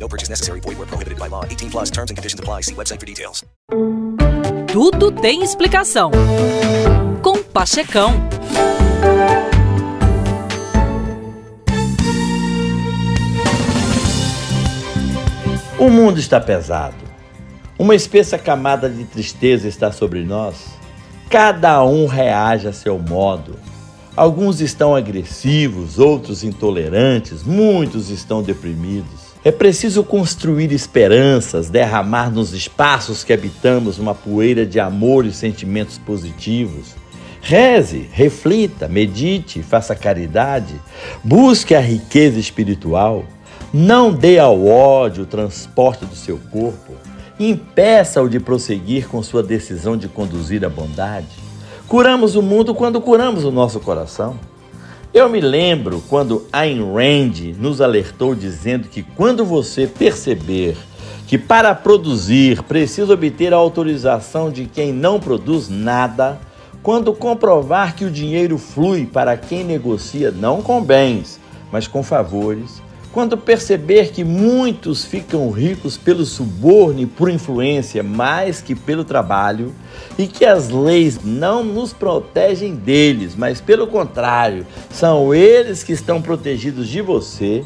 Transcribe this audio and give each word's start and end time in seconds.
No 0.00 0.08
purchase 0.08 0.30
necessary. 0.30 0.60
Void 0.60 0.78
where 0.78 0.86
prohibited 0.86 1.18
by 1.18 1.28
law. 1.28 1.44
18 1.44 1.70
plus 1.70 1.90
terms 1.90 2.10
and 2.10 2.16
conditions 2.16 2.40
apply. 2.40 2.62
See 2.62 2.74
website 2.74 2.98
for 2.98 3.06
details. 3.06 3.44
Tudo 4.72 5.12
tem 5.12 5.42
explicação. 5.42 6.10
Com 7.22 7.42
Pachecão. 7.42 8.14
O 15.78 15.88
mundo 15.90 16.18
está 16.20 16.40
pesado. 16.40 16.94
Uma 17.78 17.94
espessa 17.94 18.38
camada 18.38 18.88
de 18.88 19.04
tristeza 19.04 19.66
está 19.66 19.90
sobre 19.90 20.22
nós. 20.22 20.66
Cada 21.30 21.82
um 21.82 22.06
reage 22.06 22.68
a 22.68 22.72
seu 22.72 22.98
modo. 22.98 23.58
Alguns 24.20 24.60
estão 24.60 24.94
agressivos, 24.94 25.98
outros 25.98 26.44
intolerantes, 26.44 27.42
muitos 27.42 28.10
estão 28.10 28.42
deprimidos. 28.42 29.32
É 29.42 29.50
preciso 29.50 30.04
construir 30.04 30.72
esperanças, 30.72 31.70
derramar 31.70 32.30
nos 32.30 32.52
espaços 32.52 33.24
que 33.24 33.32
habitamos 33.32 33.98
uma 33.98 34.14
poeira 34.14 34.66
de 34.66 34.78
amor 34.78 35.24
e 35.24 35.32
sentimentos 35.32 35.96
positivos. 35.96 36.94
Reze, 37.40 38.10
reflita, 38.12 38.88
medite, 38.88 39.62
faça 39.62 39.94
caridade, 39.94 40.74
busque 41.24 41.74
a 41.74 41.80
riqueza 41.80 42.38
espiritual. 42.38 43.24
Não 43.72 44.12
dê 44.12 44.38
ao 44.38 44.66
ódio 44.66 45.22
o 45.22 45.26
transporte 45.26 46.04
do 46.04 46.14
seu 46.14 46.36
corpo. 46.52 46.92
Impeça-o 47.38 48.28
de 48.28 48.38
prosseguir 48.38 49.08
com 49.08 49.22
sua 49.22 49.42
decisão 49.42 49.96
de 49.96 50.08
conduzir 50.08 50.62
a 50.62 50.68
bondade. 50.68 51.49
Curamos 51.90 52.36
o 52.36 52.40
mundo 52.40 52.72
quando 52.72 53.00
curamos 53.00 53.44
o 53.44 53.50
nosso 53.50 53.80
coração. 53.80 54.38
Eu 55.12 55.28
me 55.28 55.40
lembro 55.40 56.00
quando 56.08 56.46
Ayn 56.52 56.84
Rand 56.84 57.56
nos 57.58 57.80
alertou 57.80 58.32
dizendo 58.32 58.86
que 58.86 59.02
quando 59.02 59.44
você 59.44 59.88
perceber 59.88 60.76
que 61.26 61.36
para 61.36 61.74
produzir 61.74 62.62
precisa 62.62 63.12
obter 63.12 63.52
a 63.52 63.56
autorização 63.56 64.52
de 64.52 64.66
quem 64.66 64.92
não 64.92 65.18
produz 65.18 65.68
nada, 65.68 66.38
quando 66.80 67.12
comprovar 67.12 67.96
que 67.96 68.04
o 68.04 68.10
dinheiro 68.10 68.56
flui 68.56 69.04
para 69.04 69.36
quem 69.36 69.64
negocia 69.64 70.30
não 70.30 70.62
com 70.62 70.80
bens, 70.80 71.40
mas 71.72 71.88
com 71.88 72.04
favores, 72.04 72.80
quando 73.12 73.36
perceber 73.36 74.12
que 74.12 74.22
muitos 74.22 75.04
ficam 75.04 75.50
ricos 75.50 75.96
pelo 75.96 76.24
suborno 76.24 77.00
e 77.00 77.06
por 77.06 77.28
influência 77.28 78.02
mais 78.02 78.60
que 78.60 78.74
pelo 78.74 79.04
trabalho, 79.04 79.74
e 80.16 80.26
que 80.26 80.44
as 80.44 80.68
leis 80.68 81.18
não 81.24 81.64
nos 81.64 81.92
protegem 81.92 82.74
deles, 82.74 83.34
mas 83.34 83.60
pelo 83.60 83.86
contrário, 83.86 84.66
são 84.90 85.34
eles 85.34 85.82
que 85.82 85.92
estão 85.92 86.22
protegidos 86.22 86.88
de 86.88 87.00
você, 87.00 87.64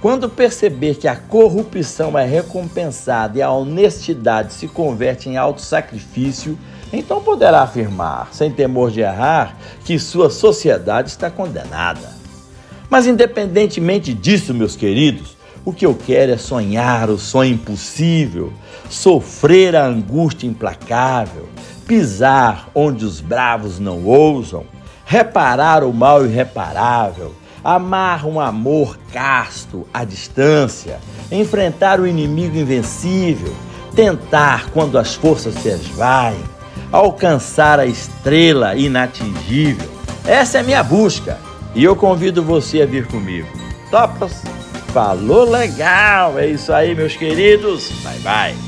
quando 0.00 0.28
perceber 0.28 0.94
que 0.94 1.08
a 1.08 1.16
corrupção 1.16 2.18
é 2.18 2.24
recompensada 2.24 3.38
e 3.38 3.42
a 3.42 3.50
honestidade 3.50 4.52
se 4.52 4.68
converte 4.68 5.28
em 5.28 5.36
auto-sacrifício, 5.36 6.56
então 6.92 7.20
poderá 7.20 7.62
afirmar, 7.62 8.28
sem 8.32 8.50
temor 8.50 8.90
de 8.90 9.00
errar, 9.00 9.56
que 9.84 9.98
sua 9.98 10.30
sociedade 10.30 11.08
está 11.08 11.30
condenada. 11.30 12.15
Mas 12.96 13.06
independentemente 13.06 14.14
disso, 14.14 14.54
meus 14.54 14.74
queridos, 14.74 15.36
o 15.66 15.70
que 15.70 15.84
eu 15.84 15.94
quero 15.94 16.32
é 16.32 16.38
sonhar 16.38 17.10
o 17.10 17.18
sonho 17.18 17.52
impossível, 17.52 18.50
sofrer 18.88 19.76
a 19.76 19.84
angústia 19.84 20.46
implacável, 20.46 21.46
pisar 21.86 22.70
onde 22.74 23.04
os 23.04 23.20
bravos 23.20 23.78
não 23.78 24.02
ousam, 24.02 24.64
reparar 25.04 25.84
o 25.84 25.92
mal 25.92 26.24
irreparável, 26.24 27.34
amar 27.62 28.24
um 28.24 28.40
amor 28.40 28.98
casto 29.12 29.86
à 29.92 30.02
distância, 30.02 30.98
enfrentar 31.30 32.00
o 32.00 32.06
inimigo 32.06 32.56
invencível, 32.56 33.54
tentar 33.94 34.70
quando 34.70 34.96
as 34.96 35.14
forças 35.14 35.52
se 35.56 35.68
esvaem, 35.68 36.40
alcançar 36.90 37.78
a 37.78 37.84
estrela 37.84 38.74
inatingível. 38.74 39.90
Essa 40.26 40.56
é 40.56 40.60
a 40.62 40.64
minha 40.64 40.82
busca 40.82 41.38
e 41.74 41.84
eu 41.84 41.94
convido 41.96 42.42
você 42.42 42.82
a 42.82 42.86
vir 42.86 43.06
comigo. 43.06 43.48
Topas? 43.90 44.42
Falou 44.92 45.44
legal! 45.48 46.38
É 46.38 46.48
isso 46.48 46.72
aí, 46.72 46.94
meus 46.94 47.16
queridos. 47.16 47.90
Bye 48.02 48.18
bye. 48.20 48.66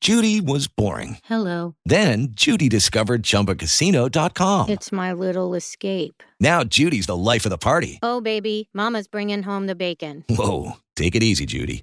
Judy 0.00 0.40
was 0.40 0.68
boring. 0.68 1.18
Hello. 1.24 1.74
Then 1.84 2.28
Judy 2.30 2.68
discovered 2.70 3.22
ChumbaCasino.com. 3.24 4.70
It's 4.70 4.90
my 4.90 5.12
little 5.12 5.54
escape. 5.54 6.22
Now 6.40 6.64
Judy's 6.64 7.06
the 7.06 7.16
life 7.16 7.44
of 7.44 7.50
the 7.50 7.58
party. 7.58 7.98
Oh, 8.02 8.20
baby, 8.22 8.70
Mama's 8.72 9.06
bringing 9.06 9.42
home 9.42 9.66
the 9.66 9.74
bacon. 9.74 10.24
Whoa, 10.30 10.78
take 10.96 11.14
it 11.14 11.22
easy, 11.22 11.44
Judy. 11.44 11.82